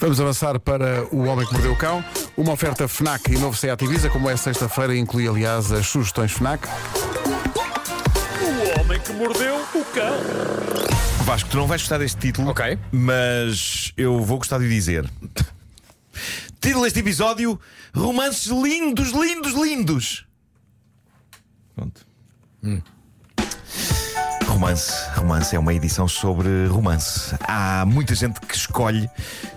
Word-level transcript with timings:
Vamos 0.00 0.18
avançar 0.18 0.58
para 0.58 1.04
O 1.12 1.24
Homem 1.24 1.46
que 1.46 1.52
Mordeu 1.52 1.72
o 1.72 1.76
Cão. 1.76 2.04
Uma 2.36 2.52
oferta 2.52 2.88
FNAC 2.88 3.32
e 3.32 3.38
novo 3.38 3.56
Seat 3.56 3.84
Ibiza, 3.84 4.08
como 4.08 4.30
é 4.30 4.36
sexta-feira, 4.36 4.96
inclui 4.96 5.28
aliás 5.28 5.70
as 5.70 5.86
sugestões 5.86 6.32
FNAC. 6.32 6.66
O 8.40 8.80
homem 8.80 8.98
que 9.00 9.12
mordeu 9.12 9.56
o 9.56 9.84
cão. 9.84 10.14
Vasco, 11.24 11.50
tu 11.50 11.58
não 11.58 11.66
vais 11.66 11.82
gostar 11.82 11.98
deste 11.98 12.18
título, 12.18 12.48
Ok. 12.50 12.78
mas 12.90 13.92
eu 13.96 14.22
vou 14.22 14.38
gostar 14.38 14.58
de 14.58 14.68
dizer. 14.68 15.08
Título 16.60 16.84
deste 16.84 17.00
episódio: 17.00 17.60
Romances 17.94 18.46
lindos, 18.46 19.10
lindos, 19.10 19.52
lindos. 19.52 20.26
Pronto. 21.74 22.06
Romance. 24.60 24.92
Romance 25.14 25.56
é 25.56 25.58
uma 25.58 25.72
edição 25.72 26.06
sobre 26.06 26.66
romance. 26.66 27.34
Há 27.40 27.82
muita 27.86 28.14
gente 28.14 28.38
que 28.42 28.54
escolhe 28.54 29.08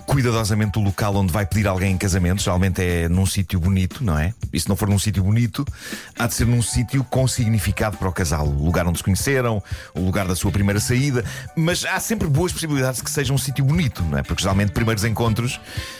cuidadosamente 0.05 0.79
o 0.79 0.81
local 0.81 1.13
onde 1.17 1.29
vai 1.29 1.45
pedir 1.45 1.67
alguém 1.67 1.91
em 1.91 1.97
casamento. 1.97 2.41
Geralmente 2.41 2.81
é 2.81 3.09
num 3.09 3.25
sítio 3.25 3.59
bonito, 3.59 4.01
não 4.01 4.17
é? 4.17 4.33
E 4.53 4.57
se 4.57 4.69
não 4.69 4.77
for 4.77 4.87
num 4.87 4.97
sítio 4.97 5.21
bonito, 5.21 5.65
há 6.17 6.25
de 6.25 6.33
ser 6.33 6.47
num 6.47 6.61
sítio 6.61 7.03
com 7.03 7.27
significado 7.27 7.97
para 7.97 8.07
o 8.07 8.13
casal. 8.13 8.47
O 8.47 8.63
lugar 8.63 8.87
onde 8.87 8.99
se 8.99 9.03
conheceram, 9.03 9.61
o 9.93 9.99
lugar 9.99 10.25
da 10.25 10.37
sua 10.37 10.53
primeira 10.53 10.79
saída. 10.79 11.25
Mas 11.53 11.83
há 11.83 11.99
sempre 11.99 12.29
boas 12.29 12.53
possibilidades 12.53 12.99
de 12.99 13.03
que 13.03 13.11
seja 13.11 13.33
um 13.33 13.37
sítio 13.37 13.65
bonito, 13.65 14.01
não 14.03 14.17
é? 14.17 14.23
Porque 14.23 14.41
geralmente 14.41 14.71
primeiros 14.71 15.03
encontros 15.03 15.59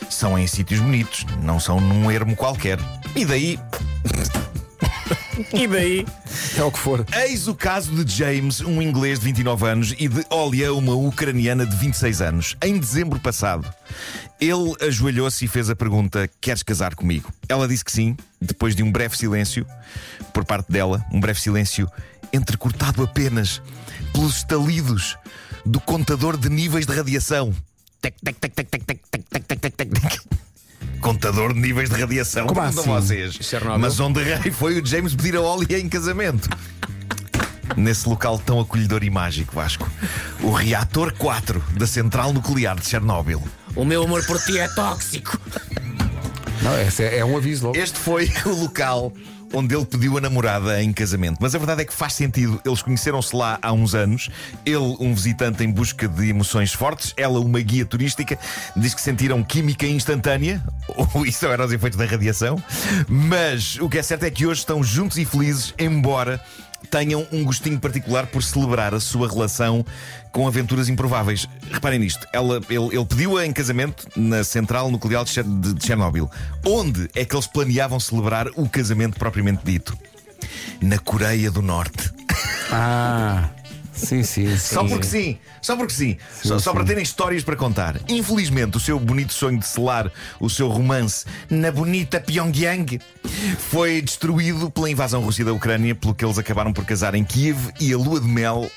são 0.09 0.39
em 0.39 0.47
sítios 0.47 0.79
bonitos, 0.79 1.25
não 1.41 1.59
são 1.59 1.81
num 1.81 2.09
ermo 2.09 2.37
qualquer. 2.37 2.79
E 3.17 3.25
daí 3.25 3.59
E 5.53 5.67
daí? 5.67 6.05
É 6.57 6.63
o 6.63 6.71
que 6.71 6.79
for. 6.79 7.05
Eis 7.13 7.47
o 7.47 7.55
caso 7.55 8.03
de 8.03 8.15
James, 8.15 8.61
um 8.61 8.81
inglês 8.81 9.19
de 9.19 9.25
29 9.25 9.67
anos, 9.67 9.95
e 9.97 10.07
de 10.07 10.25
Olia, 10.29 10.73
uma 10.73 10.93
ucraniana 10.93 11.65
de 11.65 11.75
26 11.75 12.21
anos. 12.21 12.57
Em 12.63 12.77
dezembro 12.77 13.19
passado, 13.19 13.71
ele 14.39 14.75
ajoelhou-se 14.81 15.43
e 15.43 15.47
fez 15.47 15.69
a 15.69 15.75
pergunta: 15.75 16.29
Queres 16.39 16.63
casar 16.63 16.95
comigo? 16.95 17.31
Ela 17.47 17.67
disse 17.67 17.83
que 17.83 17.91
sim, 17.91 18.15
depois 18.39 18.75
de 18.75 18.83
um 18.83 18.91
breve 18.91 19.17
silêncio 19.17 19.65
por 20.33 20.45
parte 20.45 20.71
dela, 20.71 21.05
um 21.11 21.19
breve 21.19 21.39
silêncio 21.39 21.89
entrecortado 22.31 23.03
apenas 23.03 23.61
pelos 24.11 24.37
estalidos 24.37 25.17
do 25.65 25.79
contador 25.79 26.37
de 26.37 26.49
níveis 26.49 26.85
de 26.85 26.93
radiação. 26.93 27.53
Tec, 28.01 28.15
tec, 28.23 28.37
tec, 28.37 28.53
tec, 28.53 28.69
tec, 28.69 28.83
tec, 28.85 29.23
tec, 29.29 29.45
tec, 29.45 29.59
tec, 29.59 29.75
tec. 29.77 30.32
Contador 31.03 31.53
de 31.53 31.59
níveis 31.59 31.89
de 31.89 31.99
radiação. 31.99 32.47
Como 32.47 32.61
assim? 32.61 32.89
vocês. 32.89 33.33
Chernobyl? 33.41 33.77
Mas 33.77 33.99
onde 33.99 34.23
rei 34.23 34.51
foi 34.53 34.79
o 34.79 34.85
James 34.85 35.13
pedir 35.13 35.35
a 35.35 35.41
Olia 35.41 35.77
em 35.77 35.89
casamento? 35.89 36.49
Nesse 37.75 38.07
local 38.07 38.39
tão 38.39 38.57
acolhedor 38.57 39.03
e 39.03 39.09
mágico, 39.09 39.53
Vasco. 39.53 39.89
O 40.41 40.51
reator 40.51 41.13
4 41.13 41.61
da 41.77 41.85
central 41.85 42.31
nuclear 42.31 42.79
de 42.79 42.87
Chernobyl. 42.87 43.43
O 43.75 43.83
meu 43.83 44.03
amor 44.03 44.25
por 44.25 44.39
ti 44.39 44.57
é 44.57 44.67
tóxico. 44.69 45.37
Não, 46.61 46.79
esse 46.79 47.03
é, 47.03 47.17
é 47.17 47.25
um 47.25 47.35
aviso 47.35 47.65
logo. 47.67 47.77
Este 47.77 47.99
foi 47.99 48.31
o 48.45 48.61
local 48.61 49.11
onde 49.53 49.75
ele 49.75 49.85
pediu 49.85 50.17
a 50.17 50.21
namorada 50.21 50.81
em 50.81 50.91
casamento. 50.91 51.37
Mas 51.39 51.53
a 51.53 51.57
verdade 51.57 51.83
é 51.83 51.85
que 51.85 51.93
faz 51.93 52.13
sentido. 52.13 52.59
Eles 52.65 52.81
conheceram-se 52.81 53.35
lá 53.35 53.59
há 53.61 53.71
uns 53.71 53.93
anos. 53.93 54.29
Ele, 54.65 54.97
um 54.99 55.13
visitante 55.13 55.63
em 55.63 55.71
busca 55.71 56.07
de 56.07 56.29
emoções 56.29 56.73
fortes. 56.73 57.13
Ela, 57.15 57.39
uma 57.39 57.59
guia 57.61 57.85
turística. 57.85 58.37
Diz 58.75 58.93
que 58.93 59.01
sentiram 59.01 59.43
química 59.43 59.85
instantânea. 59.85 60.63
Ou 61.13 61.25
isso 61.25 61.45
era 61.45 61.65
os 61.65 61.71
efeitos 61.71 61.97
da 61.97 62.05
radiação. 62.05 62.61
Mas 63.07 63.77
o 63.79 63.87
que 63.87 63.99
é 63.99 64.03
certo 64.03 64.23
é 64.23 64.31
que 64.31 64.45
hoje 64.45 64.61
estão 64.61 64.83
juntos 64.83 65.17
e 65.17 65.25
felizes, 65.25 65.73
embora 65.77 66.41
tenham 66.93 67.25
um 67.31 67.43
gostinho 67.43 67.79
particular 67.79 68.27
por 68.27 68.43
celebrar 68.43 68.93
a 68.93 68.99
sua 68.99 69.27
relação 69.27 69.83
com 70.31 70.47
aventuras 70.47 70.89
improváveis. 70.89 71.47
Reparem 71.71 71.97
nisto, 71.97 72.27
ela, 72.31 72.61
ele, 72.69 72.95
ele 72.95 73.05
pediu-a 73.05 73.43
em 73.47 73.51
casamento 73.51 74.07
na 74.15 74.43
central 74.43 74.91
nuclear 74.91 75.23
de 75.23 75.31
Cher- 75.31 75.43
de 75.43 75.73
de 75.73 75.83
Chernobyl. 75.83 76.29
Onde 76.63 77.09
é 77.15 77.25
que 77.25 77.35
eles 77.35 77.47
planeavam 77.47 77.99
celebrar 77.99 78.47
o 78.55 78.69
casamento 78.69 79.17
propriamente 79.17 79.61
dito? 79.65 79.97
Na 80.79 80.99
Coreia 80.99 81.49
do 81.49 81.63
Norte. 81.63 82.11
Ah, 82.71 83.49
sim, 84.05 84.23
sim. 84.23 84.57
sim. 84.57 84.57
Só 84.57 84.83
porque 84.83 85.05
sim, 85.05 85.37
só 85.61 85.75
porque 85.75 85.93
sim. 85.93 86.17
só, 86.43 86.59
só 86.59 86.71
sim. 86.71 86.77
para 86.77 86.85
terem 86.85 87.03
histórias 87.03 87.43
para 87.43 87.55
contar. 87.55 87.99
Infelizmente, 88.07 88.77
o 88.77 88.79
seu 88.79 88.99
bonito 88.99 89.33
sonho 89.33 89.59
de 89.59 89.67
selar 89.67 90.11
o 90.39 90.49
seu 90.49 90.67
romance 90.67 91.25
na 91.49 91.71
bonita 91.71 92.19
Pyongyang 92.19 92.99
foi 93.57 94.01
destruído 94.01 94.69
pela 94.69 94.89
invasão 94.89 95.21
russa 95.21 95.43
da 95.43 95.53
Ucrânia, 95.53 95.95
pelo 95.95 96.13
que 96.13 96.23
eles 96.23 96.37
acabaram 96.37 96.73
por 96.73 96.85
casar 96.85 97.15
em 97.15 97.23
Kiev 97.23 97.69
e 97.79 97.93
a 97.93 97.97
lua 97.97 98.19
de 98.19 98.27
mel. 98.27 98.69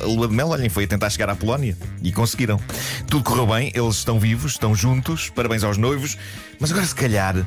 A 0.00 0.04
lua 0.04 0.28
de 0.28 0.34
mel, 0.34 0.48
olhem, 0.48 0.68
foi 0.68 0.84
a 0.84 0.86
tentar 0.86 1.10
chegar 1.10 1.28
à 1.28 1.34
Polónia 1.34 1.76
e 2.02 2.12
conseguiram. 2.12 2.60
Tudo 3.08 3.24
correu 3.24 3.46
bem, 3.46 3.72
eles 3.74 3.96
estão 3.96 4.18
vivos, 4.18 4.52
estão 4.52 4.74
juntos, 4.74 5.28
parabéns 5.28 5.64
aos 5.64 5.76
noivos, 5.76 6.16
mas 6.60 6.70
agora 6.70 6.86
se 6.86 6.94
calhar. 6.94 7.44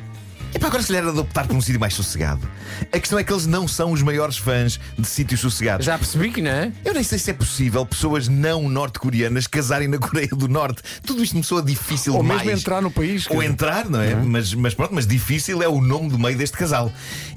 Epá, 0.54 0.68
agora 0.68 0.82
se 0.82 0.88
calhar 0.88 1.04
era 1.04 1.14
de 1.14 1.20
optar 1.20 1.46
por 1.48 1.56
um 1.56 1.62
sítio 1.62 1.80
mais 1.80 1.94
sossegado. 1.94 2.50
A 2.92 3.00
questão 3.00 3.20
é 3.20 3.24
que 3.24 3.32
eles 3.32 3.46
não 3.46 3.68
são 3.68 3.92
os 3.92 4.02
maiores 4.02 4.38
fãs 4.38 4.80
de 4.98 5.08
sítios 5.08 5.42
sossegados. 5.42 5.86
Já 5.86 5.98
percebi 5.98 6.32
que 6.32 6.42
não 6.42 6.50
é? 6.50 6.72
Eu 6.84 6.94
nem 6.94 7.04
sei 7.04 7.20
se 7.20 7.30
é 7.30 7.34
possível 7.34 7.86
pessoas 7.86 8.28
não 8.28 8.68
norte-coreanas 8.68 9.46
casarem 9.46 9.88
na 9.88 9.98
Coreia 10.00 10.30
do 10.30 10.48
Norte. 10.48 10.82
Tudo 11.06 11.24
isto 11.24 11.38
me 11.38 11.44
soa 11.44 11.62
difícil 11.62 12.16
Ou 12.16 12.22
demais. 12.22 12.42
mesmo 12.42 12.60
entrar 12.60 12.82
no 12.82 12.90
país. 12.90 13.28
Ou 13.30 13.44
entrar, 13.44 13.88
não 13.88 14.02
é? 14.02 14.16
Mas, 14.16 14.54
mas 14.56 14.74
pronto, 14.74 14.94
mas 14.94 15.06
difícil 15.06 15.62
é 15.62 15.68
o 15.68 15.80
nome 15.82 16.10
do 16.10 16.18
meio 16.18 16.38
deste 16.38 16.58
casal. 16.58 16.92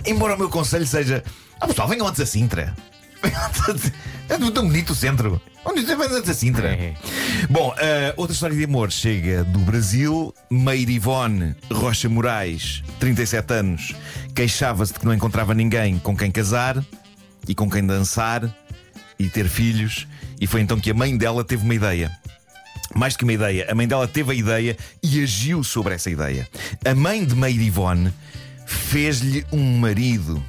Embora 0.07 0.35
o 0.35 0.39
meu 0.39 0.49
conselho 0.49 0.87
seja: 0.87 1.23
Ah, 1.61 1.67
pessoal, 1.67 1.89
venham 1.89 2.07
antes 2.07 2.21
a 2.21 2.27
Sintra. 2.27 2.75
É 4.29 4.39
tão 4.39 4.67
bonito 4.67 4.91
o 4.91 4.95
centro. 4.95 5.41
Onde 5.63 5.83
você 5.83 5.95
vai 5.95 6.07
antes 6.07 6.31
a 6.31 6.35
Sintra? 6.35 6.69
É. 6.69 6.95
Bom, 7.51 7.75
ah, 7.77 8.15
outra 8.17 8.33
história 8.33 8.57
de 8.57 8.65
amor 8.65 8.91
chega 8.91 9.45
do 9.45 9.59
Brasil. 9.59 10.35
Meire 10.51 10.95
Ivone 10.95 11.55
Rocha 11.71 12.09
Moraes, 12.09 12.83
37 12.99 13.53
anos, 13.53 13.95
queixava-se 14.35 14.95
de 14.95 15.01
que 15.01 15.05
não 15.05 15.13
encontrava 15.13 15.53
ninguém 15.53 15.99
com 15.99 16.17
quem 16.17 16.31
casar 16.31 16.83
e 17.47 17.55
com 17.55 17.69
quem 17.69 17.87
dançar 17.87 18.43
e 19.19 19.29
ter 19.29 19.49
filhos. 19.49 20.07
E 20.41 20.47
foi 20.47 20.63
então 20.63 20.81
que 20.81 20.91
a 20.91 20.95
mãe 20.95 21.15
dela 21.17 21.45
teve 21.45 21.63
uma 21.65 21.75
ideia. 21.75 22.11
Mais 22.95 23.15
do 23.15 23.19
que 23.19 23.25
uma 23.25 23.33
ideia, 23.33 23.67
a 23.71 23.75
mãe 23.75 23.87
dela 23.87 24.09
teve 24.09 24.33
a 24.33 24.35
ideia 24.35 24.77
e 25.03 25.23
agiu 25.23 25.63
sobre 25.63 25.95
essa 25.95 26.11
ideia. 26.11 26.49
A 26.85 26.95
mãe 26.95 27.25
de 27.25 27.35
Meire 27.35 27.65
Ivone 27.65 28.13
fez-lhe 28.67 29.45
um 29.53 29.79
marido. 29.79 30.43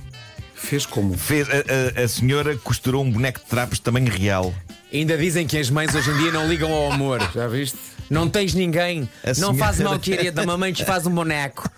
Fez 0.63 0.85
como? 0.85 1.17
Fez, 1.17 1.47
a, 1.49 1.99
a- 2.01 2.03
a 2.03 2.07
senhora 2.07 2.55
costurou 2.57 3.03
um 3.03 3.11
boneco 3.11 3.39
de 3.39 3.45
trapos 3.45 3.77
de 3.77 3.81
tamanho 3.83 4.09
real. 4.11 4.53
Ainda 4.91 5.17
dizem 5.17 5.45
que 5.45 5.57
as 5.57 5.69
mães 5.69 5.93
hoje 5.93 6.09
em 6.09 6.17
dia 6.17 6.31
não 6.31 6.47
ligam 6.47 6.71
ao 6.71 6.91
amor. 6.91 7.19
Já 7.35 7.47
viste? 7.47 7.77
Não 8.09 8.29
tens 8.29 8.53
ninguém. 8.53 9.07
A 9.23 9.27
Não 9.27 9.33
senhora- 9.35 9.57
faz 9.57 9.79
mal, 9.79 9.99
querida. 9.99 10.45
Mamãe 10.45 10.71
te 10.71 10.85
faz 10.85 11.05
um 11.05 11.11
boneco. 11.11 11.69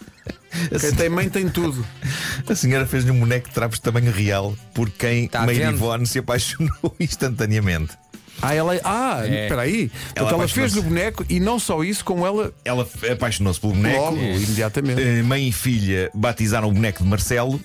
Quem 0.80 0.92
tem 0.94 1.10
mãe 1.10 1.30
tem 1.30 1.50
tudo. 1.50 1.86
A 2.48 2.56
senhora 2.56 2.86
fez-lhe 2.86 3.12
um 3.12 3.20
boneco 3.20 3.48
de 3.50 3.54
trapos 3.54 3.78
de 3.78 3.84
tamanho 3.84 4.12
real 4.12 4.56
por 4.74 4.90
quem 4.90 5.28
Tá 5.28 5.46
Meire 5.46 5.66
vendo? 5.66 5.76
Ivone 5.76 6.06
se 6.06 6.20
apaixonou 6.20 6.96
instantaneamente. 7.00 7.94
Ah, 8.42 8.54
ela. 8.54 8.80
Ah, 8.84 9.22
É. 9.26 9.44
espera 9.44 9.62
aí. 9.64 9.88
Portanto, 9.90 10.18
ela 10.18 10.28
apaixonou-se. 10.30 10.54
fez 10.54 10.74
no 10.76 10.82
boneco 10.84 11.26
e 11.30 11.40
não 11.40 11.58
só 11.58 11.84
isso, 11.84 12.04
como 12.06 12.26
ela 12.26 12.54
Ela 12.64 12.88
apaixonou-se 13.12 13.60
pelo 13.60 13.74
boneco. 13.74 13.98
logo, 13.98 14.18
imediatamente. 14.18 15.02
Eh, 15.02 15.24
Mãe 15.24 15.48
e 15.48 15.52
filha 15.52 16.10
batizaram 16.14 16.68
o 16.70 16.72
boneco 16.74 17.02
de 17.04 17.10
Marcelo. 17.10 17.60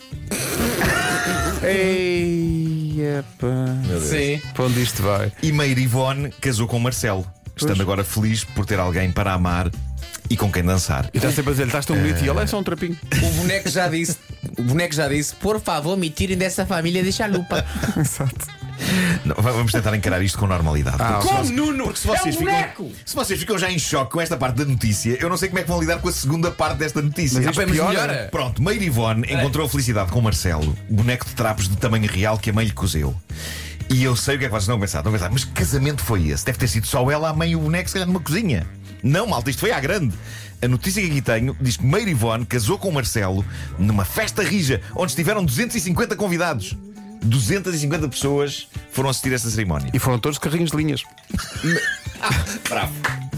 Ei, 1.62 2.96
epa. 3.18 3.76
Sim. 4.00 4.40
Para 4.54 4.64
onde 4.64 4.82
isto 4.82 5.02
vai? 5.02 5.30
E 5.42 5.52
Meire 5.52 5.82
Ivone 5.82 6.30
casou 6.40 6.66
com 6.66 6.78
Marcelo, 6.78 7.26
estando 7.56 7.82
agora 7.82 8.02
feliz 8.02 8.44
por 8.44 8.64
ter 8.64 8.78
alguém 8.78 9.12
para 9.12 9.32
amar 9.34 9.70
e 10.30 10.36
com 10.36 10.50
quem 10.50 10.64
dançar. 10.64 11.10
E 11.12 11.18
está 11.18 11.30
sempre 11.30 11.50
a 11.50 11.52
dizer, 11.52 11.66
estás 11.66 11.84
tão 11.84 11.96
bonito 11.96 12.24
e 12.24 12.28
ela 12.28 12.42
é 12.42 12.46
só 12.46 12.58
um 12.58 12.62
trapinho. 12.64 12.96
O 13.22 13.30
boneco 13.32 13.68
já 13.68 13.88
disse. 13.88 14.16
O 14.58 14.62
boneco 14.62 14.94
já 14.94 15.08
disse: 15.08 15.34
Por 15.36 15.60
favor, 15.60 15.96
me 15.96 16.08
tirem 16.08 16.36
dessa 16.36 16.64
família 16.64 17.02
de 17.02 17.12
chalupa. 17.12 17.64
Exato. 17.98 18.46
Não, 19.24 19.34
va- 19.36 19.52
vamos 19.52 19.72
tentar 19.72 19.94
encarar 19.96 20.22
isto 20.22 20.38
com 20.38 20.46
normalidade. 20.46 20.96
Ah, 21.00 21.14
Porque 21.14 21.28
se 21.28 21.34
vocês- 21.34 21.50
Nuno? 21.50 21.84
Porque 21.84 21.98
se 22.00 22.06
vocês, 22.06 22.24
é 22.26 22.28
um 22.28 22.32
ficam, 22.40 22.52
boneco! 22.54 22.90
se 23.04 23.14
vocês 23.14 23.40
ficam 23.40 23.58
já 23.58 23.70
em 23.70 23.78
choque 23.78 24.12
com 24.12 24.20
esta 24.20 24.36
parte 24.36 24.56
da 24.56 24.64
notícia, 24.64 25.16
eu 25.20 25.28
não 25.28 25.36
sei 25.36 25.48
como 25.48 25.58
é 25.58 25.62
que 25.62 25.68
vão 25.68 25.80
lidar 25.80 25.98
com 25.98 26.08
a 26.08 26.12
segunda 26.12 26.50
parte 26.50 26.78
desta 26.78 27.00
notícia. 27.02 27.38
Mas 27.40 27.48
Ah, 27.48 27.52
mas 27.56 27.70
melhora. 27.70 28.28
Pronto, 28.30 28.62
Meire 28.62 28.84
Ivone 28.86 29.26
encontrou 29.32 29.66
a 29.66 29.68
felicidade 29.68 30.10
com 30.10 30.20
Marcelo, 30.20 30.76
boneco 30.88 31.26
de 31.26 31.34
trapos 31.34 31.68
de 31.68 31.76
tamanho 31.76 32.08
real 32.10 32.38
que 32.38 32.50
a 32.50 32.52
mãe 32.52 32.64
lhe 32.66 32.72
cozeu. 32.72 33.14
E 33.92 34.04
eu 34.04 34.14
sei 34.14 34.36
o 34.36 34.38
que 34.38 34.44
é 34.44 34.48
que 34.48 34.52
vocês 34.52 34.62
estão 34.64 34.76
a 34.76 34.80
pensar. 34.80 34.98
Estão 34.98 35.12
a 35.12 35.16
pensar, 35.16 35.30
mas 35.30 35.44
que 35.44 35.50
casamento 35.52 36.02
foi 36.02 36.28
esse? 36.28 36.44
Deve 36.44 36.58
ter 36.58 36.68
sido 36.68 36.86
só 36.86 37.10
ela, 37.10 37.28
a 37.28 37.32
mãe 37.32 37.50
e 37.50 37.56
o 37.56 37.60
boneco, 37.60 37.88
se 37.88 37.94
calhar 37.94 38.06
numa 38.06 38.20
cozinha. 38.20 38.66
Não, 39.02 39.26
malta, 39.26 39.50
isto 39.50 39.60
foi 39.60 39.72
à 39.72 39.80
grande. 39.80 40.14
A 40.62 40.68
notícia 40.68 41.02
que 41.02 41.08
aqui 41.10 41.22
tenho 41.22 41.56
diz 41.60 41.76
que 41.78 41.84
Meire 41.86 42.10
Ivone 42.10 42.44
casou 42.44 42.78
com 42.78 42.90
Marcelo 42.92 43.44
numa 43.78 44.04
festa 44.04 44.42
rija, 44.42 44.80
onde 44.94 45.10
estiveram 45.12 45.42
250 45.44 46.14
convidados. 46.16 46.76
250 47.22 48.08
pessoas 48.08 48.68
foram 48.92 49.10
assistir 49.10 49.32
a 49.32 49.34
esta 49.36 49.50
cerimónia. 49.50 49.90
E 49.92 49.98
foram 49.98 50.18
todos 50.18 50.38
carrinhos 50.38 50.70
de 50.70 50.76
linhas. 50.76 51.02
Bravo. 52.68 52.92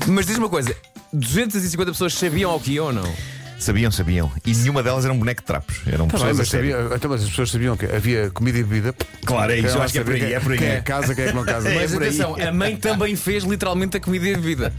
Mas 0.07 0.27
diz 0.27 0.37
uma 0.39 0.49
coisa: 0.49 0.75
250 1.13 1.93
pessoas 1.93 2.15
sabiam 2.15 2.51
ao 2.51 2.61
que 2.61 2.73
iam 2.73 2.87
ou 2.87 2.93
não? 2.93 3.15
Sabiam, 3.59 3.93
sabiam. 3.93 4.31
E 4.45 4.53
nenhuma 4.55 4.83
delas 4.83 5.05
era 5.05 5.15
um 5.15 5.19
boneco 5.19 5.41
de 5.41 5.47
trapos. 5.47 5.77
Eram 5.87 6.09
Tá 6.09 6.19
bem, 6.19 6.27
pessoas 6.27 6.31
a 6.33 6.35
mas, 6.41 6.49
sério. 6.49 6.73
sabia, 6.73 6.97
então, 6.97 7.11
mas 7.11 7.23
as 7.23 7.29
pessoas 7.31 7.51
sabiam 7.51 7.77
que 7.77 7.87
havia 7.87 8.29
comida 8.31 8.59
e 8.59 8.65
bebida. 8.65 8.93
Claro, 9.25 9.53
é 9.53 9.59
isso. 9.59 9.77
Eu 9.77 9.83
acho 9.83 9.93
que 9.93 9.99
é 10.01 10.05
por 10.05 10.15
aí. 10.15 10.33
É 10.35 10.41
por 10.41 10.53
aí. 10.53 10.59
Quem 10.59 10.69
é 10.69 10.77
que 10.79 10.83
casa, 10.83 11.15
quem 11.15 11.25
é 11.25 11.29
que 11.29 11.35
não 11.35 11.45
casa. 11.45 11.69
É 11.71 11.75
Mas 11.77 11.93
por 11.93 12.03
aí. 12.03 12.09
Atenção, 12.09 12.35
a 12.37 12.53
mãe 12.53 12.77
também 12.77 13.15
fez 13.15 13.45
literalmente 13.45 13.97
a 13.97 14.01
comida 14.01 14.27
e 14.27 14.35
a 14.35 14.37
bebida. 14.37 14.73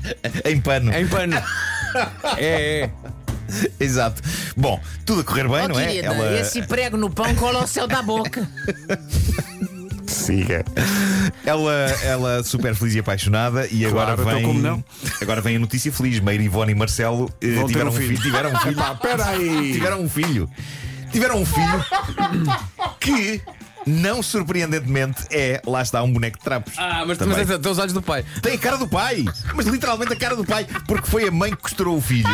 Em 0.43 0.59
pano. 0.59 0.93
Em 0.93 1.07
pano. 1.07 1.35
É, 2.37 2.81
é. 2.81 2.89
Exato. 3.79 4.21
Bom, 4.55 4.81
tudo 5.05 5.21
a 5.21 5.23
correr 5.23 5.47
bem, 5.47 5.65
Oh, 5.65 5.67
não 5.69 5.79
é? 5.79 5.85
querida, 5.87 6.07
Ela- 6.13 6.39
esse 6.39 6.61
prego 6.63 6.97
no 6.97 7.09
pão 7.09 7.33
cola 7.35 7.59
ao 7.61 7.67
céu 7.67 7.87
da 7.87 8.01
boca. 8.01 8.47
Siga. 10.07 10.63
Ela, 11.45 11.73
ela 12.03 12.43
super 12.43 12.75
feliz 12.75 12.93
e 12.95 12.99
apaixonada 12.99 13.67
e 13.71 13.85
agora 13.85 14.15
Claro, 14.15 14.21
então 14.21 14.33
vem 14.35 14.43
como 14.45 14.59
não? 14.61 14.83
agora 15.21 15.41
vem 15.41 15.55
a 15.55 15.59
notícia 15.59 15.91
feliz. 15.91 16.19
Meire, 16.19 16.43
Ivone 16.43 16.71
e 16.71 16.75
Marcelo 16.75 17.31
eh, 17.41 17.63
tiveram 17.67 17.89
um 17.89 17.93
filho. 17.93 18.07
filho. 18.09 18.21
Tiveram 18.21 18.51
um 18.53 18.59
filho. 18.59 18.71
Epá, 18.79 18.95
peraí. 18.95 19.73
Tiveram 19.73 20.01
um 20.01 20.09
filho. 20.09 20.49
Tiveram 21.11 21.41
um 21.41 21.45
filho 21.45 21.85
que, 22.99 23.41
não 23.85 24.21
surpreendentemente, 24.23 25.23
é, 25.31 25.61
lá 25.65 25.81
está, 25.81 26.01
um 26.03 26.11
boneco 26.11 26.37
de 26.37 26.43
trapos. 26.43 26.73
Ah, 26.77 27.03
mas, 27.07 27.17
mas 27.19 27.49
é, 27.51 27.57
tem 27.57 27.71
os 27.71 27.77
olhos 27.77 27.93
do 27.93 28.01
pai. 28.01 28.25
Tem 28.41 28.53
a 28.53 28.57
cara 28.57 28.77
do 28.77 28.87
pai, 28.87 29.23
mas 29.55 29.67
literalmente 29.67 30.11
a 30.13 30.15
cara 30.15 30.35
do 30.35 30.43
pai, 30.45 30.65
porque 30.87 31.07
foi 31.07 31.27
a 31.27 31.31
mãe 31.31 31.51
que 31.51 31.57
costurou 31.61 31.97
o 31.97 32.01
filho 32.01 32.27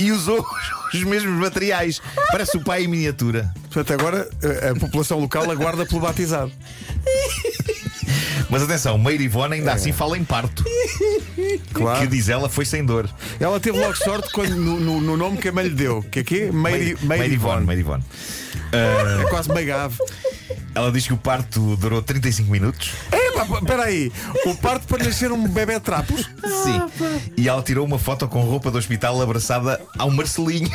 e 0.00 0.12
usou 0.12 0.44
os 0.92 1.02
mesmos 1.04 1.38
materiais. 1.38 2.00
Parece 2.30 2.56
o 2.56 2.60
pai 2.64 2.84
em 2.84 2.88
miniatura. 2.88 3.52
Portanto, 3.70 3.92
agora 3.92 4.28
a, 4.64 4.70
a 4.70 4.74
população 4.74 5.18
local 5.18 5.50
aguarda 5.50 5.84
pelo 5.86 6.00
batizado. 6.00 6.52
Mas 8.48 8.62
atenção, 8.62 8.98
Meire 8.98 9.24
Ivone 9.24 9.54
ainda 9.56 9.72
assim 9.72 9.92
fala 9.92 10.18
em 10.18 10.24
parto. 10.24 10.64
Claro. 11.72 12.00
Que 12.00 12.06
diz 12.08 12.28
ela 12.28 12.48
foi 12.48 12.64
sem 12.64 12.84
dor. 12.84 13.08
Ela 13.38 13.60
teve 13.60 13.78
logo 13.78 13.94
sorte 13.96 14.28
quando, 14.32 14.56
no, 14.56 14.80
no- 14.80 15.00
no 15.00 15.16
nome 15.16 15.36
que 15.38 15.48
a 15.48 15.52
mãe 15.52 15.64
lhe 15.68 15.74
deu. 15.74 16.02
Que 16.02 16.20
é 16.20 16.52
Meire 16.52 16.90
Ivone. 17.34 17.64
Meire 17.66 17.80
Ivone. 17.80 18.02
É 18.72 19.24
quase 19.28 19.52
meio 19.52 19.76
ave. 19.76 19.96
Ela 20.74 20.90
diz 20.90 21.06
que 21.06 21.12
o 21.12 21.16
parto 21.16 21.76
durou 21.76 22.02
35 22.02 22.50
minutos. 22.50 22.92
Espera 23.42 23.84
aí. 23.84 24.12
O 24.46 24.54
parto 24.54 24.86
para 24.86 25.04
nascer 25.04 25.32
um 25.32 25.46
bebê 25.48 25.74
de 25.74 25.80
trapos. 25.80 26.22
Sim. 26.62 26.82
E 27.36 27.48
ela 27.48 27.62
tirou 27.62 27.86
uma 27.86 27.98
foto 27.98 28.26
com 28.28 28.40
roupa 28.42 28.70
do 28.70 28.78
hospital 28.78 29.20
abraçada 29.20 29.80
ao 29.98 30.10
Marcelinho. 30.10 30.70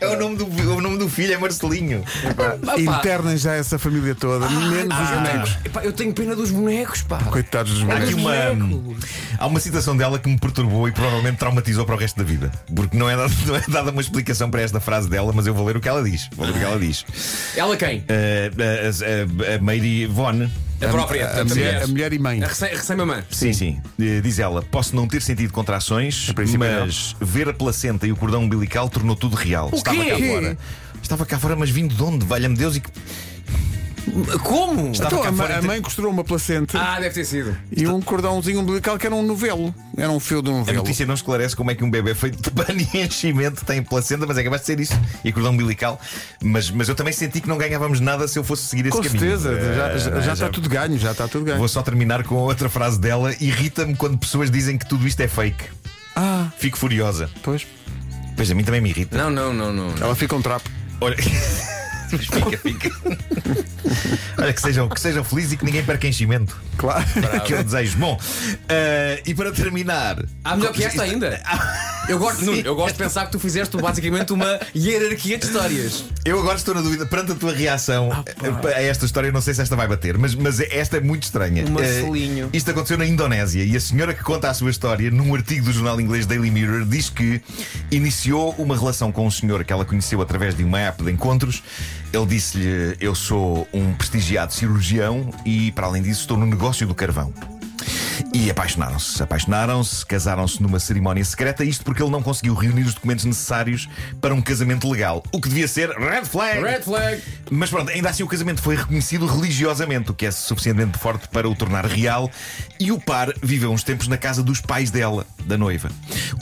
É 0.00 0.08
o 0.08 0.18
nome 0.18 0.36
do, 0.36 0.46
o 0.46 0.80
nome 0.80 0.98
do 0.98 1.08
filho, 1.08 1.34
é 1.34 1.38
Marcelinho. 1.38 2.04
Internem 2.78 3.36
já 3.36 3.54
essa 3.54 3.78
família 3.78 4.14
toda, 4.14 4.48
menos 4.48 4.96
os 4.98 5.10
bonecos. 5.10 5.58
Epá, 5.64 5.84
eu 5.84 5.92
tenho 5.92 6.12
pena 6.12 6.36
dos 6.36 6.50
bonecos, 6.50 7.02
pá. 7.02 7.18
Coitados 7.18 7.80
dos 7.80 7.90
Há 7.90 7.94
aqui 7.96 8.14
bonecos. 8.14 8.62
uma, 8.62 8.96
há 9.38 9.46
uma 9.46 9.60
citação 9.60 9.96
dela 9.96 10.18
que 10.18 10.28
me 10.28 10.38
perturbou 10.38 10.88
e 10.88 10.92
provavelmente 10.92 11.38
traumatizou 11.38 11.84
para 11.84 11.94
o 11.94 11.98
resto 11.98 12.16
da 12.18 12.24
vida. 12.24 12.50
Porque 12.74 12.96
não 12.96 13.08
é, 13.08 13.16
dada, 13.16 13.32
não 13.46 13.56
é 13.56 13.62
dada 13.68 13.90
uma 13.90 14.00
explicação 14.00 14.50
para 14.50 14.60
esta 14.62 14.80
frase 14.80 15.08
dela, 15.08 15.32
mas 15.34 15.46
eu 15.46 15.54
vou 15.54 15.64
ler 15.66 15.76
o 15.76 15.80
que 15.80 15.88
ela 15.88 16.02
diz. 16.02 16.28
Vou 16.36 16.46
ler 16.46 16.52
o 16.52 16.58
que 16.58 16.64
ela 16.64 16.78
diz. 16.78 17.04
Ela 17.56 17.76
quem? 17.76 17.98
Uh, 17.98 18.04
a, 19.48 19.52
a, 19.52 19.56
a 19.56 19.58
Mary 19.58 20.06
Von. 20.06 20.48
A 20.84 20.88
própria. 20.88 21.24
A, 21.24 21.28
portanto, 21.28 21.48
mulher, 21.50 21.82
a 21.82 21.86
mulher 21.86 22.12
e 22.12 22.18
mãe. 22.18 22.42
A 22.42 22.46
recém- 22.48 22.68
a 22.72 22.76
recém-mamã. 22.76 23.24
Sim, 23.30 23.52
sim. 23.52 23.80
Eh, 24.00 24.20
Diz 24.20 24.38
ela: 24.38 24.62
Posso 24.62 24.94
não 24.96 25.06
ter 25.06 25.22
sentido 25.22 25.52
contrações, 25.52 26.30
princípio, 26.32 26.60
mas 26.60 27.14
ver 27.20 27.48
a 27.48 27.54
placenta 27.54 28.06
e 28.06 28.12
o 28.12 28.16
cordão 28.16 28.42
umbilical 28.44 28.88
tornou 28.88 29.14
tudo 29.16 29.36
real. 29.36 29.70
Estava 29.72 29.96
quê? 30.04 30.10
cá 30.10 30.16
fora. 30.18 30.58
Estava 31.02 31.26
cá 31.26 31.38
fora, 31.38 31.56
mas 31.56 31.70
vindo 31.70 31.94
de 31.94 32.02
onde? 32.02 32.24
Valha-me 32.24 32.56
Deus. 32.56 32.76
E 32.76 32.80
que... 32.80 32.90
Como? 34.42 34.90
Estava 34.92 35.08
Então, 35.14 35.22
cá 35.22 35.28
a, 35.28 35.32
ma- 35.32 35.44
fora 35.44 35.58
a 35.58 35.62
mãe 35.62 35.80
costurou 35.80 36.10
uma 36.10 36.24
placenta 36.24 36.78
Ah, 36.80 36.98
deve 37.00 37.14
ter 37.14 37.24
sido. 37.24 37.56
e 37.74 37.86
um 37.86 38.00
cordãozinho 38.00 38.60
umbilical 38.60 38.98
que 38.98 39.06
era 39.06 39.14
um 39.14 39.22
novelo. 39.22 39.74
Era 39.96 40.10
um 40.10 40.18
fio 40.20 40.42
de 40.42 40.50
um 40.50 40.56
A 40.56 40.58
novelo. 40.58 40.78
notícia 40.78 41.06
não 41.06 41.14
esclarece 41.14 41.54
como 41.54 41.70
é 41.70 41.74
que 41.74 41.84
um 41.84 41.90
bebê 41.90 42.14
feito 42.14 42.42
de 42.42 42.50
pano 42.50 42.80
e 42.80 42.98
enchimento 42.98 43.64
tem 43.64 43.82
placenta, 43.82 44.26
mas 44.26 44.36
é 44.36 44.42
capaz 44.44 44.62
de 44.62 44.66
ser 44.66 44.80
isso. 44.80 44.98
E 45.24 45.32
cordão 45.32 45.52
umbilical. 45.52 46.00
Mas, 46.42 46.70
mas 46.70 46.88
eu 46.88 46.94
também 46.94 47.12
senti 47.12 47.40
que 47.40 47.48
não 47.48 47.56
ganhávamos 47.56 48.00
nada 48.00 48.26
se 48.26 48.38
eu 48.38 48.44
fosse 48.44 48.64
seguir 48.66 48.82
esse 48.86 48.90
Com 48.96 49.02
caminho. 49.02 49.20
certeza, 49.20 49.54
já, 49.74 49.88
Eh, 49.88 49.98
já- 49.98 50.20
já 50.20 50.32
está 50.32 50.48
tudo 50.48 50.68
ganho, 50.68 50.98
já 50.98 51.12
está 51.12 51.28
tudo 51.28 51.44
ganho. 51.44 51.58
Vou 51.58 51.68
só 51.68 51.82
terminar 51.82 52.24
com 52.24 52.34
outra 52.36 52.68
frase 52.68 52.98
dela. 52.98 53.34
Irrita-me 53.40 53.94
quando 53.94 54.18
pessoas 54.18 54.50
dizem 54.50 54.76
que 54.76 54.86
tudo 54.86 55.06
isto 55.06 55.20
é 55.20 55.28
fake. 55.28 55.64
Ah, 56.16 56.48
Fico 56.58 56.76
furiosa. 56.76 57.30
pois. 57.42 57.66
Pois 58.36 58.50
a 58.50 58.54
mim 58.54 58.64
também 58.64 58.80
me 58.80 58.90
irrita. 58.90 59.16
Não, 59.16 59.30
não, 59.30 59.52
não, 59.52 59.72
não. 59.72 59.94
Ela 60.00 60.14
fica 60.16 60.34
um 60.34 60.42
trapo. 60.42 60.68
Olha. 61.00 61.16
Mas 62.12 62.26
fica, 62.26 62.58
fica. 62.58 62.90
Olha, 64.38 64.52
que 64.52 64.60
sejam, 64.60 64.88
que 64.88 65.00
sejam 65.00 65.24
felizes 65.24 65.52
e 65.52 65.56
que 65.56 65.64
ninguém 65.64 65.84
perca 65.84 66.06
enchimento. 66.06 66.60
Claro. 66.76 67.04
Que 67.44 67.54
eu 67.54 67.64
desejo. 67.64 67.98
Bom, 67.98 68.20
eh, 68.68 69.22
e 69.26 69.34
para 69.34 69.52
terminar. 69.52 70.22
Há 70.44 70.56
melhor 70.56 70.72
que 70.72 70.84
esta 70.84 71.02
ainda. 71.02 71.40
Eu 72.08 72.18
gosto, 72.18 72.44
Nuno, 72.44 72.60
eu 72.64 72.74
gosto 72.74 72.92
de 72.94 72.98
pensar 72.98 73.26
que 73.26 73.32
tu 73.32 73.38
fizeste 73.38 73.76
basicamente 73.76 74.32
uma 74.32 74.58
hierarquia 74.74 75.38
de 75.38 75.46
histórias. 75.46 76.04
Eu 76.24 76.38
agora 76.40 76.56
estou 76.56 76.74
na 76.74 76.80
dúvida, 76.80 77.06
perante 77.06 77.32
a 77.32 77.34
tua 77.34 77.52
reação 77.52 78.10
eh, 78.42 78.74
a 78.74 78.82
esta 78.82 79.06
história, 79.06 79.28
eu 79.28 79.32
não 79.32 79.40
sei 79.40 79.54
se 79.54 79.62
esta 79.62 79.76
vai 79.76 79.86
bater, 79.86 80.18
mas, 80.18 80.34
mas 80.34 80.60
esta 80.60 80.96
é 80.96 81.00
muito 81.00 81.22
estranha. 81.24 81.64
O 81.64 81.70
Marcelinho. 81.70 82.50
Eh, 82.52 82.56
isto 82.56 82.70
aconteceu 82.70 82.98
na 82.98 83.06
Indonésia 83.06 83.64
e 83.64 83.76
a 83.76 83.80
senhora 83.80 84.12
que 84.12 84.22
conta 84.22 84.50
a 84.50 84.54
sua 84.54 84.70
história, 84.70 85.10
num 85.10 85.34
artigo 85.34 85.66
do 85.66 85.72
jornal 85.72 86.00
inglês 86.00 86.26
Daily 86.26 86.50
Mirror, 86.50 86.84
diz 86.84 87.08
que 87.08 87.40
iniciou 87.90 88.54
uma 88.58 88.76
relação 88.76 89.12
com 89.12 89.26
um 89.26 89.30
senhor 89.30 89.64
que 89.64 89.72
ela 89.72 89.84
conheceu 89.84 90.20
através 90.20 90.56
de 90.56 90.64
uma 90.64 90.80
app 90.80 91.02
de 91.02 91.10
encontros. 91.10 91.62
Ele 92.12 92.26
disse-lhe: 92.26 92.96
Eu 93.00 93.14
sou 93.14 93.66
um 93.72 93.92
prestigiado 93.94 94.52
cirurgião 94.52 95.32
e, 95.46 95.70
para 95.72 95.86
além 95.86 96.02
disso, 96.02 96.22
estou 96.22 96.36
no 96.36 96.46
negócio 96.46 96.86
do 96.86 96.94
carvão. 96.94 97.32
E 98.34 98.50
apaixonaram-se. 98.50 99.22
Apaixonaram-se, 99.22 100.04
casaram-se 100.06 100.62
numa 100.62 100.78
cerimónia 100.78 101.24
secreta, 101.24 101.64
isto 101.64 101.84
porque 101.84 102.02
ele 102.02 102.10
não 102.10 102.22
conseguiu 102.22 102.54
reunir 102.54 102.82
os 102.82 102.94
documentos 102.94 103.24
necessários 103.24 103.88
para 104.20 104.34
um 104.34 104.40
casamento 104.40 104.90
legal. 104.90 105.22
O 105.32 105.40
que 105.40 105.48
devia 105.48 105.68
ser 105.68 105.90
red 105.90 106.24
flag. 106.24 106.60
Red 106.60 106.82
flag. 106.82 107.22
Mas 107.50 107.70
pronto, 107.70 107.90
ainda 107.90 108.08
assim 108.08 108.22
o 108.22 108.28
casamento 108.28 108.62
foi 108.62 108.76
reconhecido 108.76 109.26
religiosamente, 109.26 110.10
o 110.10 110.14
que 110.14 110.26
é 110.26 110.30
suficientemente 110.30 110.98
forte 110.98 111.28
para 111.28 111.48
o 111.48 111.54
tornar 111.54 111.86
real. 111.86 112.30
E 112.78 112.90
o 112.92 113.00
par 113.00 113.32
viveu 113.42 113.70
uns 113.70 113.82
tempos 113.82 114.08
na 114.08 114.16
casa 114.16 114.42
dos 114.42 114.60
pais 114.60 114.90
dela, 114.90 115.26
da 115.44 115.58
noiva. 115.58 115.90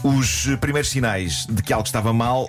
Os 0.02 0.46
primeiros 0.60 0.90
sinais 0.90 1.46
de 1.46 1.62
que 1.62 1.72
algo 1.72 1.86
estava 1.86 2.12
mal. 2.12 2.48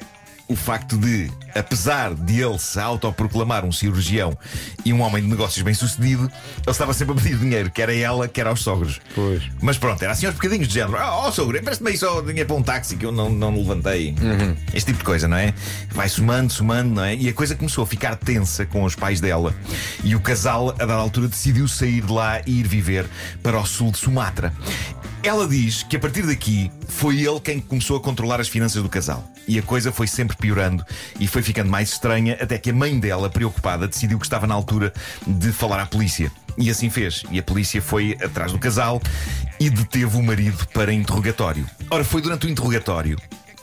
O 0.52 0.56
facto 0.56 0.98
de, 0.98 1.32
apesar 1.56 2.14
de 2.14 2.42
ele 2.42 2.60
se 2.60 2.78
autoproclamar 2.78 3.64
um 3.64 3.72
cirurgião 3.72 4.38
e 4.84 4.92
um 4.92 5.00
homem 5.00 5.24
de 5.24 5.30
negócios 5.30 5.62
bem 5.64 5.74
sucedido, 5.74 6.24
ele 6.24 6.72
estava 6.72 6.94
sempre 6.94 7.14
a 7.14 7.16
pedir 7.16 7.38
dinheiro, 7.38 7.72
quer 7.72 7.88
a 7.88 7.96
ela, 7.96 8.28
quer 8.28 8.48
aos 8.48 8.62
sogros. 8.62 9.00
Pois. 9.16 9.42
Mas 9.62 9.78
pronto, 9.78 10.04
era 10.04 10.12
assim 10.12 10.26
aos 10.26 10.36
bocadinhos 10.36 10.68
de 10.68 10.74
género. 10.74 10.98
Oh, 11.02 11.28
oh 11.28 11.32
sogro, 11.32 11.58
empresta-me 11.58 11.92
aí 11.92 11.98
só 11.98 12.20
dinheiro 12.20 12.48
para 12.48 12.58
um 12.58 12.62
táxi 12.62 12.98
que 12.98 13.06
eu 13.06 13.14
não, 13.14 13.30
não 13.30 13.56
levantei. 13.56 14.14
Este 14.74 14.88
tipo 14.88 15.00
de 15.00 15.06
coisa, 15.06 15.26
não 15.26 15.38
é? 15.38 15.54
Vai 15.92 16.10
somando, 16.10 16.52
somando, 16.52 16.96
não 16.96 17.06
é? 17.06 17.16
E 17.16 17.30
a 17.30 17.34
coisa 17.34 17.56
começou 17.56 17.86
a 17.86 17.88
ficar 17.88 18.18
tensa 18.18 18.66
com 18.66 18.84
os 18.84 18.94
pais 18.94 19.22
dela. 19.22 19.56
E 20.04 20.14
o 20.16 20.20
casal, 20.20 20.72
a 20.72 20.74
dada 20.74 20.96
altura, 20.96 21.30
decidiu 21.30 21.66
sair 21.66 22.02
de 22.02 22.12
lá 22.12 22.42
e 22.46 22.60
ir 22.60 22.68
viver 22.68 23.06
para 23.42 23.58
o 23.58 23.66
sul 23.66 23.90
de 23.90 24.00
Sumatra. 24.00 24.52
Ela 25.24 25.48
diz 25.48 25.84
que 25.84 25.96
a 25.96 26.00
partir 26.00 26.24
daqui 26.24 26.72
foi 26.88 27.22
ele 27.22 27.40
quem 27.40 27.60
começou 27.60 27.96
a 27.96 28.00
controlar 28.00 28.42
as 28.42 28.48
finanças 28.48 28.82
do 28.82 28.90
casal. 28.90 29.24
E 29.48 29.60
a 29.60 29.62
coisa 29.62 29.92
foi 29.92 30.08
sempre 30.08 30.36
piorando 30.36 30.84
e 31.20 31.28
foi 31.28 31.44
ficando 31.44 31.70
mais 31.70 31.92
estranha 31.92 32.36
até 32.42 32.58
que 32.58 32.72
a 32.72 32.74
mãe 32.74 33.00
dela, 33.00 33.30
preocupada, 33.30 33.88
decidiu 33.88 34.18
que 34.18 34.26
estava 34.26 34.48
na 34.48 34.56
altura 34.56 34.92
de 35.28 35.52
falar 35.52 35.80
à 35.80 35.86
polícia. 35.86 36.32
E 36.58 36.72
assim 36.72 36.90
fez. 36.90 37.22
E 37.30 37.38
a 37.38 37.44
polícia 37.44 37.80
foi 37.84 38.18
atrás 38.20 38.52
do 38.52 38.58
casal 38.58 39.00
e 39.60 39.70
deteve 39.70 40.18
o 40.18 40.24
marido 40.24 40.66
para 40.74 40.92
interrogatório. 40.92 41.70
Ora, 41.92 42.04
foi 42.04 42.22
durante 42.22 42.48
o 42.48 42.50
interrogatório 42.50 43.16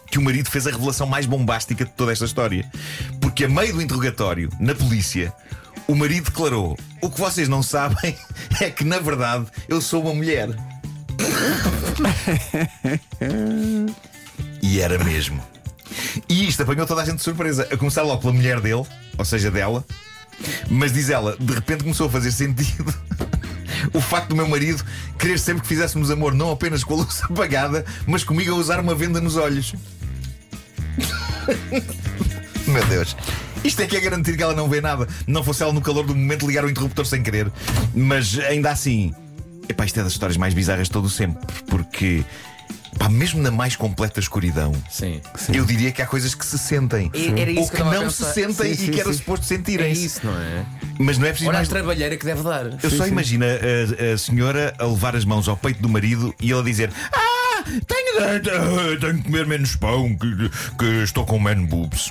que 0.08 0.18
o 0.18 0.22
marido 0.22 0.48
fez 0.48 0.64
a 0.66 0.70
revelação 0.70 1.08
mais 1.08 1.26
bombástica 1.26 1.84
de 1.84 1.90
toda 1.90 2.12
esta 2.12 2.24
história. 2.24 2.70
Porque 3.20 3.44
a 3.44 3.48
meio 3.48 3.74
do 3.74 3.82
interrogatório, 3.82 4.48
na 4.60 4.76
polícia, 4.76 5.34
o 5.88 5.94
marido 5.96 6.26
declarou: 6.26 6.78
O 7.02 7.10
que 7.10 7.18
vocês 7.18 7.48
não 7.48 7.64
sabem 7.64 8.16
é 8.62 8.70
que, 8.70 8.84
na 8.84 9.00
verdade, 9.00 9.46
eu 9.68 9.80
sou 9.80 10.02
uma 10.02 10.14
mulher. 10.14 10.50
e 14.62 14.80
era 14.80 15.02
mesmo. 15.02 15.42
E 16.28 16.48
isto 16.48 16.62
apanhou 16.62 16.86
toda 16.86 17.02
a 17.02 17.04
gente 17.04 17.16
de 17.16 17.22
surpresa, 17.22 17.66
a 17.70 17.76
começar 17.76 18.02
logo 18.02 18.20
pela 18.20 18.32
mulher 18.32 18.60
dele, 18.60 18.84
ou 19.16 19.24
seja, 19.24 19.50
dela. 19.50 19.84
Mas 20.70 20.92
diz 20.92 21.10
ela, 21.10 21.36
de 21.38 21.52
repente 21.52 21.82
começou 21.82 22.06
a 22.06 22.10
fazer 22.10 22.30
sentido 22.30 22.94
o 23.92 24.00
facto 24.00 24.28
do 24.28 24.36
meu 24.36 24.48
marido 24.48 24.84
querer 25.18 25.38
sempre 25.38 25.62
que 25.62 25.68
fizéssemos 25.68 26.10
amor, 26.10 26.34
não 26.34 26.50
apenas 26.50 26.84
com 26.84 26.94
a 26.94 26.96
luz 26.98 27.22
apagada, 27.24 27.84
mas 28.06 28.22
comigo 28.22 28.52
a 28.52 28.56
usar 28.56 28.80
uma 28.80 28.94
venda 28.94 29.20
nos 29.20 29.36
olhos. 29.36 29.74
meu 32.66 32.84
Deus. 32.86 33.16
Isto 33.64 33.82
é 33.82 33.86
que 33.86 33.96
é 33.96 34.00
garantir 34.00 34.36
que 34.36 34.42
ela 34.42 34.54
não 34.54 34.68
vê 34.68 34.80
nada. 34.80 35.08
Não 35.26 35.42
fosse 35.42 35.64
ela 35.64 35.72
no 35.72 35.80
calor 35.80 36.06
do 36.06 36.14
momento 36.14 36.46
ligar 36.46 36.64
o 36.64 36.70
interruptor 36.70 37.04
sem 37.04 37.22
querer. 37.22 37.50
Mas 37.92 38.38
ainda 38.38 38.70
assim, 38.70 39.12
epá, 39.68 39.84
isto 39.84 40.00
é 40.00 40.02
das 40.02 40.12
histórias 40.12 40.36
mais 40.36 40.54
bizarras 40.54 40.86
de 40.88 40.92
todo 40.92 41.04
o 41.06 41.10
sempre. 41.10 41.44
Porque, 41.68 42.24
pá, 42.98 43.08
mesmo 43.08 43.40
na 43.42 43.50
mais 43.50 43.76
completa 43.76 44.18
escuridão, 44.20 44.72
Sim. 44.90 45.20
eu 45.52 45.64
diria 45.64 45.92
que 45.92 46.00
há 46.02 46.06
coisas 46.06 46.34
que 46.34 46.44
se 46.46 46.58
sentem. 46.58 47.10
E- 47.14 47.28
era 47.40 47.50
isso 47.50 47.60
ou 47.62 47.68
que 47.70 47.76
que 47.76 47.82
a 47.82 47.84
não 47.84 48.10
se 48.10 48.24
sentem 48.24 48.74
Sim, 48.74 48.82
e 48.82 48.86
sim, 48.86 48.90
que 48.92 49.00
era 49.00 49.12
sim. 49.12 49.18
suposto 49.18 49.44
É 49.44 49.48
sentirem-se. 49.56 50.04
isso, 50.06 50.20
não 50.24 50.38
é? 50.38 50.64
Mas 50.98 51.16
não 51.18 51.26
é 51.26 51.30
preciso 51.30 51.48
Olha 51.50 51.58
a 51.58 51.60
mais. 51.60 51.68
trabalheira 51.68 52.16
que 52.16 52.24
deve 52.24 52.42
dar. 52.42 52.66
Eu 52.82 52.90
só 52.90 53.06
imagino 53.06 53.44
a, 53.44 54.14
a 54.14 54.18
senhora 54.18 54.74
a 54.78 54.84
levar 54.86 55.14
as 55.14 55.24
mãos 55.24 55.46
ao 55.48 55.56
peito 55.56 55.80
do 55.80 55.88
marido 55.88 56.34
e 56.40 56.50
ele 56.50 56.60
a 56.60 56.64
dizer: 56.64 56.90
Ah, 57.12 57.62
tenho, 57.86 58.40
de- 58.40 59.00
tenho 59.00 59.16
que 59.18 59.22
comer 59.24 59.46
menos 59.46 59.76
pão, 59.76 60.16
que, 60.16 60.50
que 60.78 60.84
estou 61.04 61.24
com 61.24 61.38
man 61.38 61.64
boobs. 61.66 62.10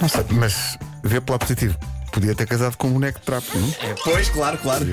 Nossa, 0.00 0.24
mas 0.30 0.78
vê 1.02 1.20
pelo 1.20 1.38
positivo. 1.38 1.76
Podia 2.16 2.34
ter 2.34 2.46
casado 2.46 2.78
com 2.78 2.86
um 2.88 2.92
boneco 2.94 3.20
de 3.20 3.26
trapo, 3.26 3.46
não? 3.58 3.70
Pois, 4.02 4.30
claro, 4.30 4.56
claro. 4.56 4.86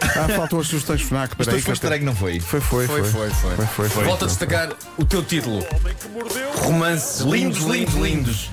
Ah, 0.00 0.28
faltam 0.36 0.60
as 0.60 0.68
sugestões 0.68 1.02
FNAC. 1.02 1.34
Peraí, 1.34 1.56
hoje 1.56 1.64
foi 1.64 1.74
estranho, 1.74 2.04
não 2.04 2.14
foi? 2.14 2.38
Foi, 2.38 2.60
foi, 2.60 2.86
Foi, 2.86 3.02
foi, 3.02 3.30
foi. 3.30 3.56
foi, 3.56 3.66
foi, 3.66 3.88
foi. 3.88 4.04
Volto 4.04 4.22
a 4.24 4.28
destacar 4.28 4.68
o 4.96 5.04
teu 5.04 5.20
título: 5.24 5.66
Romances 6.58 7.22
lindos, 7.22 7.64
lindos, 7.64 7.94
lindos. 7.94 8.50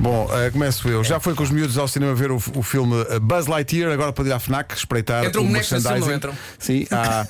Bom, 0.00 0.26
eh, 0.32 0.50
começo 0.50 0.88
eu. 0.88 1.04
Já 1.04 1.20
foi 1.20 1.34
com 1.34 1.42
os 1.42 1.50
miúdos 1.50 1.76
ao 1.76 1.86
cinema 1.86 2.14
ver 2.14 2.30
o, 2.32 2.36
o 2.36 2.62
filme 2.62 2.94
Buzz 3.20 3.46
Lightyear, 3.46 3.92
agora 3.92 4.14
para 4.14 4.26
ir 4.26 4.32
à 4.32 4.40
FNAC 4.40 4.74
espreitar 4.74 5.26
Entram 5.26 5.42
o 5.42 5.46
merchandising. 5.46 6.00
não 6.00 6.14
entram? 6.14 6.32
Sim, 6.58 6.86
há, 6.90 7.26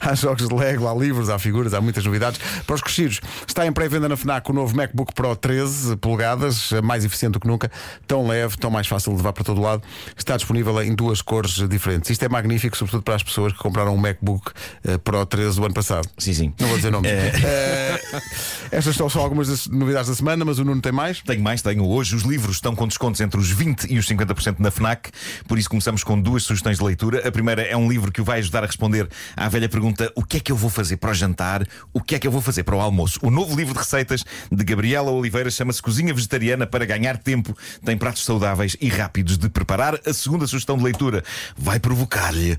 há 0.00 0.14
jogos 0.14 0.48
de 0.48 0.54
Lego, 0.54 0.88
há 0.88 0.94
livros, 0.94 1.28
há 1.28 1.38
figuras, 1.38 1.74
há 1.74 1.80
muitas 1.82 2.02
novidades. 2.02 2.40
Para 2.66 2.74
os 2.74 2.80
crescidos, 2.80 3.20
está 3.46 3.66
em 3.66 3.72
pré-venda 3.72 4.08
na 4.08 4.16
FNAC 4.16 4.48
o 4.48 4.54
novo 4.54 4.74
MacBook 4.74 5.12
Pro 5.12 5.36
13 5.36 5.96
polegadas, 5.96 6.70
mais 6.82 7.04
eficiente 7.04 7.34
do 7.34 7.40
que 7.40 7.46
nunca, 7.46 7.70
tão 8.06 8.26
leve, 8.26 8.56
tão 8.56 8.70
mais 8.70 8.86
fácil 8.86 9.12
de 9.12 9.18
levar 9.18 9.34
para 9.34 9.44
todo 9.44 9.60
lado. 9.60 9.82
Está 10.16 10.38
disponível 10.38 10.80
em 10.82 10.94
duas 10.94 11.20
cores 11.20 11.56
diferentes. 11.68 12.08
Isto 12.08 12.24
é 12.24 12.28
magnífico, 12.30 12.74
sobretudo 12.74 13.02
para 13.02 13.16
as 13.16 13.22
pessoas 13.22 13.52
que 13.52 13.58
compraram 13.58 13.94
um 13.94 13.98
MacBook 13.98 14.50
eh, 14.82 14.96
Pro 14.96 15.26
13 15.26 15.60
o 15.60 15.64
ano 15.66 15.74
passado. 15.74 16.08
Sim, 16.16 16.32
sim. 16.32 16.54
Não 16.58 16.68
vou 16.68 16.76
dizer 16.78 16.90
nomes. 16.90 17.10
Eh, 17.10 18.00
estas 18.72 18.96
são 18.96 19.10
só 19.10 19.20
algumas 19.20 19.48
das 19.48 19.66
novidades 19.66 20.08
da 20.08 20.14
semana, 20.14 20.42
mas 20.42 20.58
o 20.58 20.64
Nuno 20.64 20.80
tem 20.80 20.92
mais. 20.92 21.20
Tenho 21.20 21.42
mais, 21.42 21.49
tenho. 21.58 21.84
Hoje 21.86 22.14
os 22.14 22.22
livros 22.22 22.56
estão 22.56 22.74
com 22.74 22.86
descontos 22.86 23.20
entre 23.20 23.38
os 23.38 23.54
20% 23.54 23.86
e 23.90 23.98
os 23.98 24.06
50% 24.06 24.56
na 24.58 24.70
FNAC, 24.70 25.10
por 25.46 25.58
isso 25.58 25.68
começamos 25.68 26.04
com 26.04 26.20
duas 26.20 26.44
sugestões 26.44 26.78
de 26.78 26.84
leitura. 26.84 27.26
A 27.26 27.32
primeira 27.32 27.62
é 27.62 27.76
um 27.76 27.88
livro 27.88 28.10
que 28.12 28.20
o 28.20 28.24
vai 28.24 28.38
ajudar 28.38 28.62
a 28.62 28.66
responder 28.66 29.08
à 29.36 29.48
velha 29.48 29.68
pergunta: 29.68 30.12
o 30.14 30.22
que 30.22 30.36
é 30.36 30.40
que 30.40 30.52
eu 30.52 30.56
vou 30.56 30.70
fazer 30.70 30.96
para 30.98 31.10
o 31.10 31.14
jantar? 31.14 31.66
O 31.92 32.00
que 32.00 32.14
é 32.14 32.18
que 32.18 32.26
eu 32.26 32.30
vou 32.30 32.40
fazer 32.40 32.62
para 32.62 32.76
o 32.76 32.80
almoço? 32.80 33.18
O 33.22 33.30
novo 33.30 33.56
livro 33.56 33.74
de 33.74 33.80
receitas 33.80 34.24
de 34.50 34.64
Gabriela 34.64 35.10
Oliveira 35.10 35.50
chama-se 35.50 35.82
Cozinha 35.82 36.14
Vegetariana 36.14 36.66
para 36.66 36.84
Ganhar 36.84 37.18
Tempo. 37.18 37.56
Tem 37.84 37.96
pratos 37.96 38.24
saudáveis 38.24 38.76
e 38.80 38.88
rápidos 38.88 39.36
de 39.36 39.48
preparar. 39.48 39.98
A 40.06 40.12
segunda 40.12 40.46
sugestão 40.46 40.76
de 40.76 40.84
leitura 40.84 41.24
vai 41.56 41.80
provocar-lhe 41.80 42.56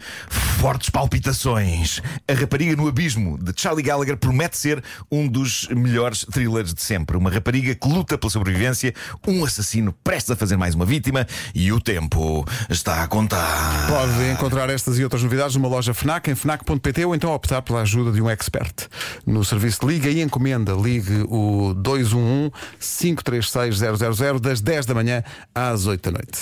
fortes 0.59 0.89
palpitações. 0.89 2.01
A 2.27 2.33
Rapariga 2.33 2.75
no 2.75 2.87
Abismo, 2.87 3.37
de 3.37 3.53
Charlie 3.55 3.83
Gallagher, 3.83 4.17
promete 4.17 4.57
ser 4.57 4.83
um 5.11 5.27
dos 5.27 5.67
melhores 5.69 6.25
thrillers 6.31 6.73
de 6.73 6.81
sempre. 6.81 7.17
Uma 7.17 7.29
rapariga 7.29 7.75
que 7.75 7.87
luta 7.87 8.17
pela 8.17 8.29
sobrevivência, 8.29 8.80
um 9.27 9.43
assassino 9.45 9.93
prestes 10.03 10.31
a 10.31 10.35
fazer 10.35 10.57
mais 10.57 10.75
uma 10.75 10.85
vítima 10.85 11.25
e 11.53 11.71
o 11.71 11.79
tempo 11.79 12.45
está 12.69 13.03
a 13.03 13.07
contar. 13.07 13.87
Pode 13.87 14.31
encontrar 14.31 14.69
estas 14.69 14.97
e 14.99 15.03
outras 15.03 15.23
novidades 15.23 15.55
numa 15.55 15.67
loja 15.67 15.93
FNAC 15.93 16.29
em 16.29 16.35
FNAC.pt 16.35 17.05
ou 17.05 17.15
então 17.15 17.33
optar 17.33 17.61
pela 17.61 17.81
ajuda 17.81 18.11
de 18.11 18.21
um 18.21 18.29
expert. 18.29 18.87
No 19.25 19.43
serviço 19.43 19.85
Liga 19.87 20.09
e 20.09 20.21
Encomenda, 20.21 20.73
ligue 20.73 21.25
o 21.29 21.73
211 21.75 22.51
536 22.79 23.77
000 23.77 24.39
das 24.39 24.61
10 24.61 24.85
da 24.85 24.93
manhã 24.93 25.23
às 25.53 25.85
8 25.85 26.11
da 26.11 26.11
noite. 26.11 26.39